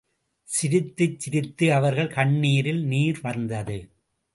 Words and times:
சிரித்துச் 0.49 1.19
சிரித்து 1.19 1.73
அவர்கள் 1.73 2.07
கண்ணில் 2.07 2.85
நீர் 2.85 3.19
வழிந்தது. 3.23 3.79